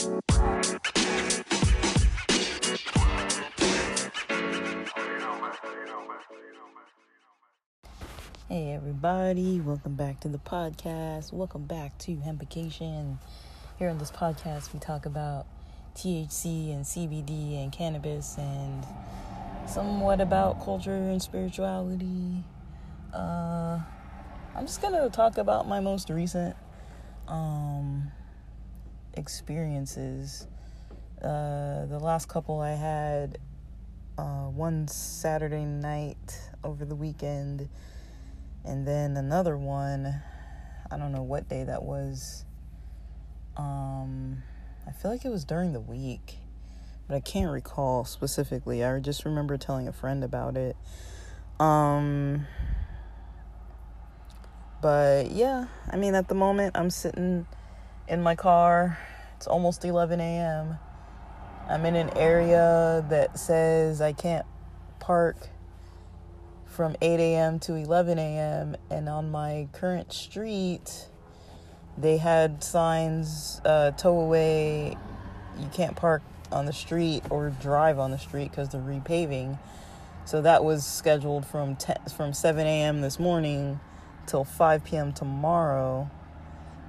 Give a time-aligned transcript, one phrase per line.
[0.00, 0.08] Hey
[8.72, 11.34] everybody, welcome back to the podcast.
[11.34, 13.18] Welcome back to Hempication.
[13.78, 15.44] Here on this podcast, we talk about
[15.94, 18.86] THC and CBD and cannabis and
[19.66, 22.42] somewhat about culture and spirituality.
[23.12, 23.80] Uh,
[24.56, 26.56] I'm just gonna talk about my most recent
[27.28, 28.12] um,
[29.14, 30.46] experiences.
[31.22, 33.38] Uh, the last couple I had
[34.18, 37.68] uh, one Saturday night over the weekend
[38.64, 40.22] and then another one
[40.90, 42.44] i don't know what day that was.
[43.56, 44.42] Um
[44.86, 46.36] i feel like it was during the week
[47.08, 48.84] but i can't recall specifically.
[48.84, 50.76] I just remember telling a friend about it.
[51.58, 52.46] Um
[54.82, 57.46] but yeah i mean at the moment i'm sitting
[58.10, 58.98] in my car
[59.36, 60.78] it's almost 11 a.m
[61.70, 64.44] i'm in an area that says i can't
[64.98, 65.48] park
[66.70, 67.58] from 8 a.m.
[67.60, 68.76] to 11 a.m.
[68.90, 71.08] And on my current street,
[71.98, 74.96] they had signs uh, tow away,
[75.58, 79.58] you can't park on the street or drive on the street because they're repaving.
[80.24, 83.00] So that was scheduled from 10, from 7 a.m.
[83.00, 83.80] this morning
[84.26, 85.12] till 5 p.m.
[85.12, 86.10] tomorrow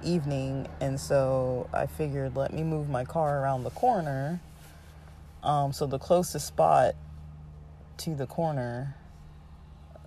[0.04, 0.68] evening.
[0.80, 4.40] And so I figured, let me move my car around the corner.
[5.42, 6.94] Um, so the closest spot
[7.98, 8.94] to the corner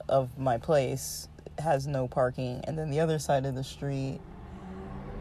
[0.08, 1.28] of my place
[1.60, 4.20] has no parking, and then the other side of the street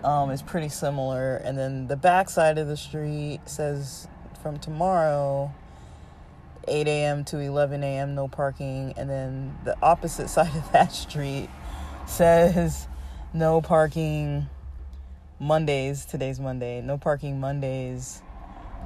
[0.03, 4.09] um, is pretty similar, and then the back side of the street says
[4.43, 5.53] from tomorrow.
[6.67, 7.25] 8 a.m.
[7.25, 8.15] to 11 a.m.
[8.15, 11.51] no parking, and then the opposite side of that street
[12.07, 12.89] says
[13.35, 14.49] no parking
[15.45, 16.07] Mondays.
[16.07, 16.81] Today's Monday.
[16.81, 18.23] No parking Mondays,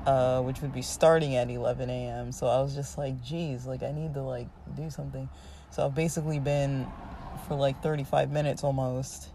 [0.06, 2.32] uh, which would be starting at 11 a.m.
[2.32, 5.28] So I was just like, geez, like I need to like do something.
[5.70, 6.84] So I've basically been
[7.46, 9.28] for like 35 minutes almost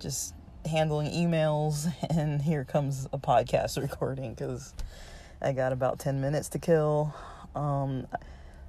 [0.00, 0.34] just
[0.66, 4.74] handling emails and here comes a podcast recording cuz
[5.40, 7.14] I got about 10 minutes to kill.
[7.54, 8.06] Um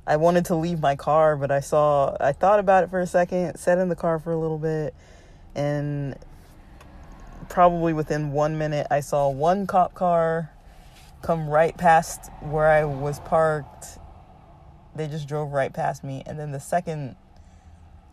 [0.08, 3.08] I wanted to leave my car, but I saw I thought about it for a
[3.08, 4.96] second, sat in the car for a little bit
[5.56, 6.16] and
[7.50, 10.52] probably within 1 minute I saw one cop car
[11.22, 13.98] come right past where I was parked.
[14.96, 16.22] They just drove right past me.
[16.26, 17.16] And then the second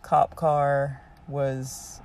[0.03, 2.01] cop car was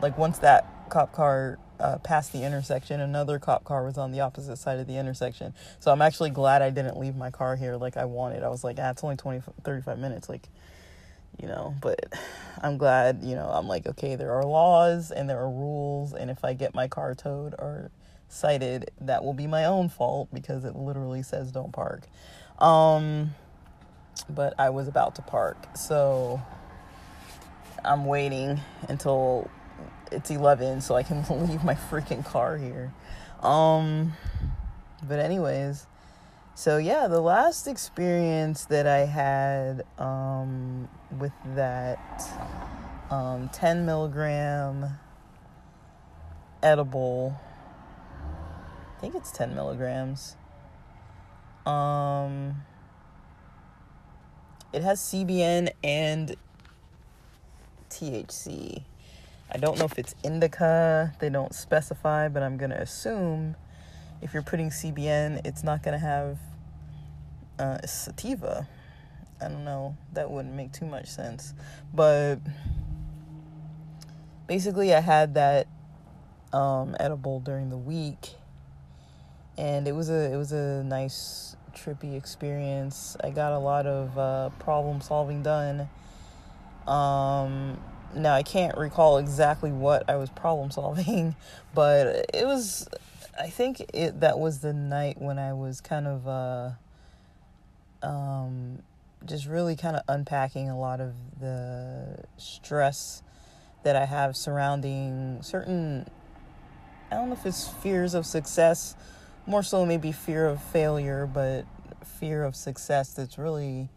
[0.00, 4.20] like once that cop car uh, passed the intersection another cop car was on the
[4.20, 5.54] opposite side of the intersection.
[5.80, 8.42] So i'm actually glad i didn't leave my car here like i wanted.
[8.42, 10.48] I was like ah, it's only 20 35 minutes like
[11.40, 12.12] you know but
[12.62, 16.30] i'm glad you know i'm like okay there are laws and there are rules and
[16.30, 17.90] if i get my car towed or
[18.28, 22.06] cited that will be my own fault because it literally says don't park
[22.58, 23.30] um
[24.28, 25.56] but I was about to park.
[25.76, 26.40] So
[27.84, 29.50] I'm waiting until
[30.10, 32.92] it's 11 so I can leave my freaking car here.
[33.42, 34.14] Um
[35.06, 35.86] but anyways,
[36.54, 40.88] so yeah, the last experience that I had um
[41.18, 42.22] with that
[43.10, 44.98] um 10 milligram
[46.62, 47.38] edible
[48.96, 50.36] I think it's 10 milligrams.
[51.64, 52.62] Um
[54.72, 56.36] it has CBN and
[57.90, 58.82] THC.
[59.50, 63.56] I don't know if it's indica, they don't specify, but I'm going to assume
[64.20, 66.38] if you're putting CBN, it's not going to have
[67.58, 68.68] uh, sativa.
[69.40, 71.54] I don't know, that wouldn't make too much sense.
[71.94, 72.36] But
[74.46, 75.68] basically, I had that
[76.52, 78.34] um, edible during the week,
[79.56, 83.16] and it was a it was a nice trippy experience.
[83.22, 85.88] I got a lot of uh, problem solving done.
[86.86, 87.78] Um,
[88.14, 91.36] now I can't recall exactly what I was problem solving,
[91.74, 92.88] but it was.
[93.40, 96.70] I think it that was the night when I was kind of uh,
[98.02, 98.82] um,
[99.24, 103.22] just really kind of unpacking a lot of the stress
[103.82, 106.08] that I have surrounding certain.
[107.10, 108.94] I don't know if it's fears of success
[109.46, 111.64] more so maybe fear of failure, but
[112.04, 113.88] fear of success that's really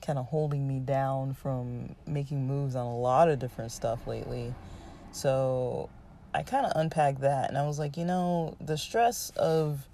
[0.00, 4.54] kind of holding me down from making moves on a lot of different stuff lately.
[5.12, 5.90] So
[6.34, 9.86] I kind of unpacked that and I was like, you know, the stress of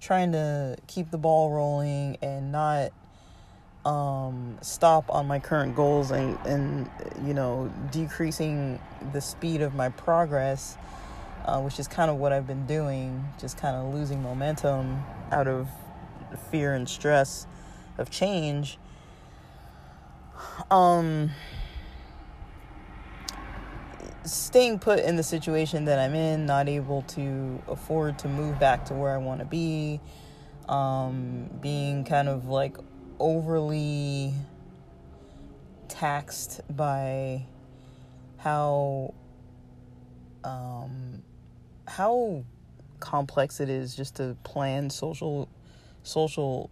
[0.00, 2.92] trying to keep the ball rolling and not
[3.84, 6.90] um, stop on my current goals and, and,
[7.26, 8.80] you know, decreasing
[9.12, 10.76] the speed of my progress
[11.44, 15.48] uh, which is kind of what I've been doing, just kind of losing momentum out
[15.48, 15.68] of
[16.50, 17.46] fear and stress
[17.98, 18.78] of change.
[20.70, 21.30] Um,
[24.24, 28.84] staying put in the situation that I'm in, not able to afford to move back
[28.86, 30.00] to where I want to be,
[30.68, 32.76] um, being kind of like
[33.22, 34.34] overly
[35.88, 37.46] taxed by
[38.38, 39.14] how
[40.42, 41.22] um,
[41.86, 42.44] how
[42.98, 45.48] complex it is just to plan social
[46.02, 46.68] social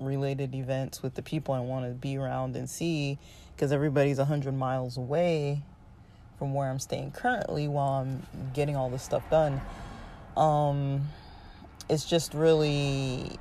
[0.00, 3.18] related events with the people I want to be around and see
[3.54, 5.62] because everybody's 100 miles away
[6.38, 9.60] from where I'm staying currently while I'm getting all this stuff done.
[10.36, 11.08] Um,
[11.90, 13.38] it's just really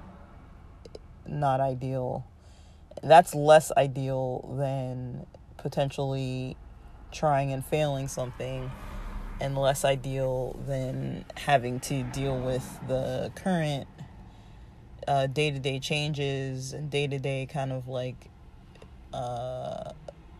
[1.25, 2.25] not ideal.
[3.03, 5.25] That's less ideal than
[5.57, 6.57] potentially
[7.11, 8.71] trying and failing something,
[9.39, 13.87] and less ideal than having to deal with the current
[15.33, 18.29] day to day changes and day to day kind of like
[19.13, 19.91] uh,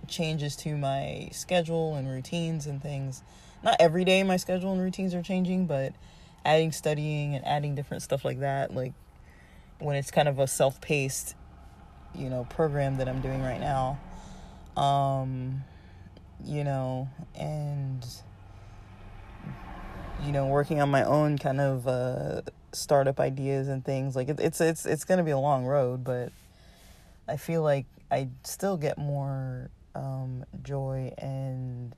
[0.08, 3.24] changes to my schedule and routines and things.
[3.64, 5.94] Not every day my schedule and routines are changing, but
[6.46, 8.94] adding studying and adding different stuff like that, like
[9.80, 11.36] when it's kind of a self paced,
[12.16, 14.00] you know, program that I'm doing right now.
[14.82, 15.64] Um,
[16.44, 18.06] you know, and
[20.26, 22.42] you know, working on my own kind of uh
[22.74, 24.16] startup ideas and things.
[24.16, 26.32] Like it, it's it's it's going to be a long road, but
[27.28, 31.96] I feel like I still get more um, joy and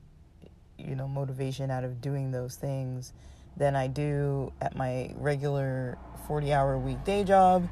[0.77, 3.13] you know motivation out of doing those things
[3.57, 7.67] than I do at my regular 40 hour week day job.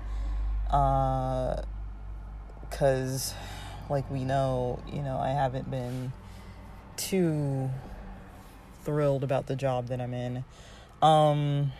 [2.71, 3.35] Because,
[3.89, 6.11] like we know, you know, I haven't been
[6.97, 7.69] too
[8.83, 10.43] thrilled about the job that I'm in.
[11.01, 11.73] Um,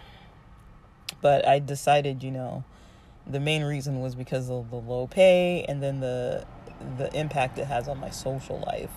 [1.21, 2.63] but I decided, you know,
[3.25, 6.45] the main reason was because of the low pay and then the
[6.97, 8.91] the impact it has on my social life.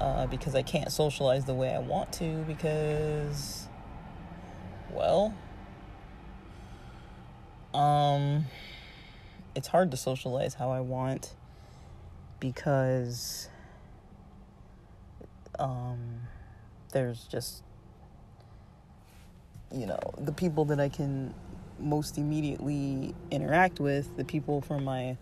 [0.00, 3.66] Uh, because I can't socialize the way I want to because,
[4.90, 5.34] well,
[7.74, 8.46] um,
[9.54, 11.34] it's hard to socialize how I want
[12.38, 13.48] because
[15.58, 16.20] um,
[16.92, 17.62] there's just
[19.72, 21.34] you know the people that I can
[21.78, 25.16] most immediately interact with, the people from my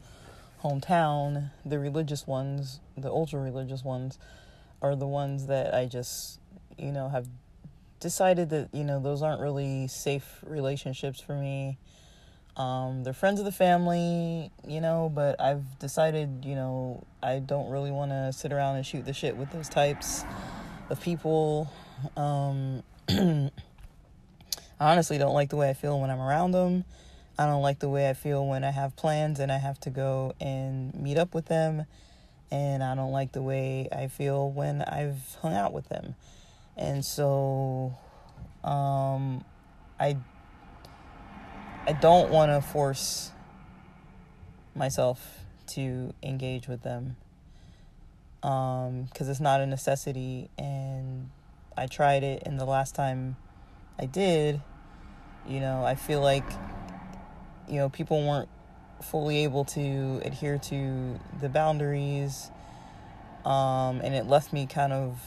[0.63, 4.19] hometown, the religious ones, the ultra religious ones,
[4.83, 6.41] are the ones that I just,
[6.77, 7.29] you know, have
[8.01, 11.79] decided that, you know, those aren't really safe relationships for me.
[12.59, 17.71] Um, they're friends of the family, you know, but I've decided, you know, I don't
[17.71, 20.25] really want to sit around and shoot the shit with those types
[20.91, 21.71] of people.
[22.17, 23.51] Um, I
[24.81, 26.85] honestly don't like the way I feel when I'm around them.
[27.39, 29.91] I don't like the way I feel when I have plans and I have to
[29.91, 31.87] go and meet up with them.
[32.51, 36.17] And I don't like the way I feel when I've hung out with them.
[36.77, 37.97] And so
[38.65, 39.45] um,
[40.01, 40.17] I
[41.89, 43.33] I don't want to force
[44.75, 47.17] myself to engage with them
[48.43, 48.89] because
[49.23, 50.51] um, it's not a necessity.
[50.59, 51.31] And
[51.79, 53.37] I tried it, and the last time
[53.99, 54.61] I did,
[55.49, 56.45] you know, I feel like
[57.69, 58.49] you know, people weren't
[59.03, 62.51] fully able to adhere to the boundaries.
[63.45, 65.21] Um, and it left me kind of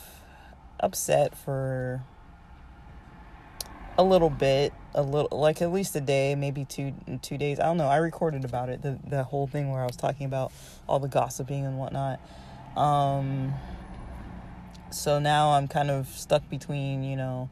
[0.79, 2.03] upset for
[3.97, 7.59] a little bit, a little like at least a day, maybe two two days.
[7.59, 7.87] I don't know.
[7.87, 10.51] I recorded about it, the the whole thing where I was talking about
[10.87, 12.19] all the gossiping and whatnot.
[12.75, 13.53] Um,
[14.91, 17.49] so now I'm kind of stuck between, you know,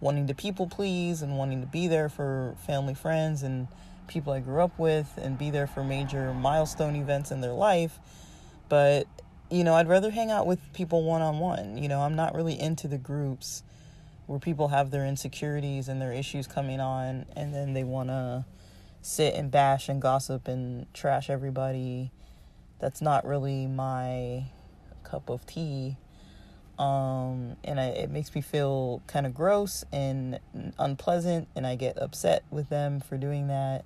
[0.00, 3.68] wanting to people please and wanting to be there for family friends and
[4.06, 7.98] people I grew up with and be there for major milestone events in their life.
[8.68, 9.06] But,
[9.50, 11.76] you know, I'd rather hang out with people one on one.
[11.76, 13.62] You know, I'm not really into the groups
[14.28, 18.44] where people have their insecurities and their issues coming on and then they want to
[19.00, 22.12] sit and bash and gossip and trash everybody.
[22.78, 24.44] That's not really my
[25.02, 25.96] cup of tea.
[26.78, 30.38] Um, and I, it makes me feel kind of gross and
[30.78, 33.84] unpleasant, and I get upset with them for doing that.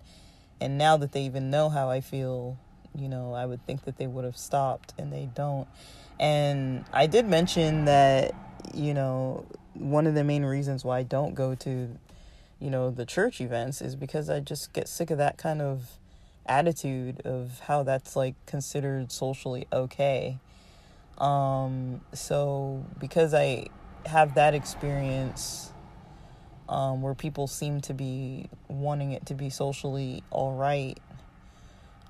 [0.60, 2.58] And now that they even know how I feel,
[2.94, 5.68] you know, I would think that they would have stopped, and they don't.
[6.20, 8.34] And I did mention that,
[8.74, 11.88] you know, one of the main reasons why I don't go to,
[12.60, 15.98] you know, the church events is because I just get sick of that kind of
[16.46, 20.38] attitude of how that's like considered socially okay
[21.18, 23.66] um, so because I
[24.06, 25.72] have that experience,
[26.68, 30.98] um, where people seem to be wanting it to be socially all right,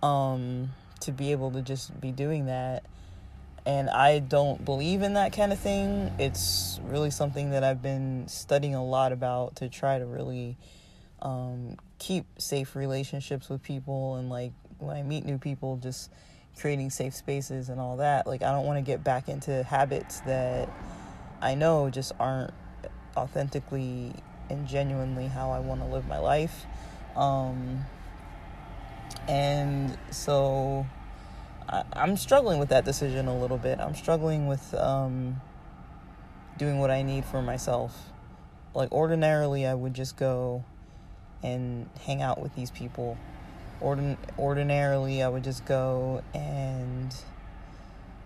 [0.03, 2.85] um, to be able to just be doing that.
[3.65, 6.13] And I don't believe in that kind of thing.
[6.19, 10.57] It's really something that I've been studying a lot about to try to really
[11.21, 16.11] um, keep safe relationships with people and like when I meet new people, just
[16.59, 18.27] creating safe spaces and all that.
[18.27, 20.69] Like, I don't want to get back into habits that
[21.41, 22.53] I know just aren't
[23.17, 24.13] authentically
[24.51, 26.67] and genuinely how I want to live my life.
[27.17, 27.85] Um,
[29.29, 30.87] and so
[31.69, 33.79] I, am struggling with that decision a little bit.
[33.81, 35.41] I'm struggling with um,
[36.59, 38.11] doing what I need for myself.
[38.75, 40.65] Like, ordinarily, I would just go
[41.43, 43.19] and hang out with these people
[43.83, 47.15] Ordin- ordinarily, I would just go and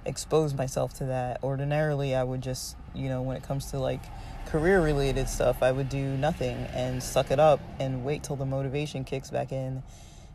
[0.04, 1.42] expose myself to that.
[1.42, 4.02] Ordinarily, I would just, you know, when it comes to like
[4.46, 8.44] career related stuff, I would do nothing and suck it up and wait till the
[8.44, 9.82] motivation kicks back in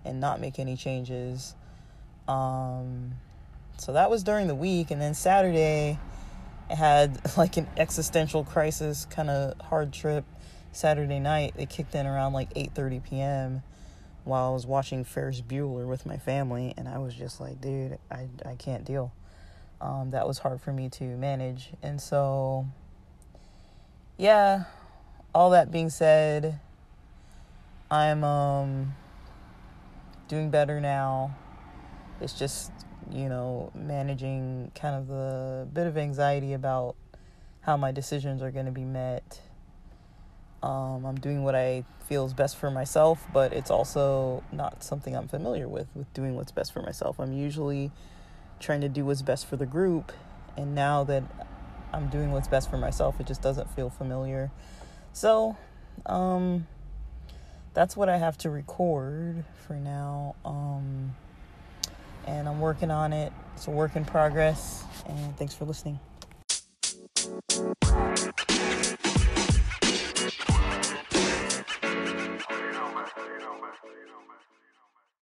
[0.03, 1.53] and not make any changes.
[2.31, 3.13] Um,
[3.77, 4.91] so that was during the week.
[4.91, 5.99] And then Saturday,
[6.69, 10.25] I had like an existential crisis kind of hard trip.
[10.73, 13.63] Saturday night, it kicked in around like 8:30 p.m
[14.23, 17.97] while I was watching Ferris Bueller with my family, and I was just like, dude,
[18.11, 19.11] I, I can't deal.
[19.79, 21.71] Um, that was hard for me to manage.
[21.81, 22.67] And so,
[24.17, 24.65] yeah,
[25.33, 26.59] all that being said,
[27.89, 28.93] I'm um,
[30.27, 31.35] doing better now.
[32.21, 32.71] It's just,
[33.11, 36.95] you know, managing kind of the bit of anxiety about
[37.61, 39.41] how my decisions are going to be met
[40.63, 45.15] um, I'm doing what I feel is best for myself, but it's also not something
[45.15, 47.19] I'm familiar with, with doing what's best for myself.
[47.19, 47.91] I'm usually
[48.59, 50.11] trying to do what's best for the group,
[50.55, 51.23] and now that
[51.91, 54.51] I'm doing what's best for myself, it just doesn't feel familiar.
[55.13, 55.57] So,
[56.05, 56.67] um,
[57.73, 60.35] that's what I have to record for now.
[60.45, 61.15] Um,
[62.27, 63.33] and I'm working on it.
[63.55, 65.99] It's a work in progress, and thanks for listening.